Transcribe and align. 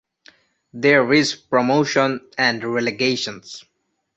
There 0.73 1.13
is 1.13 1.35
promotion 1.35 2.21
and 2.35 2.63
relegation. 2.63 3.43